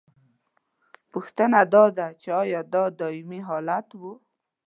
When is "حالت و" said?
3.49-4.01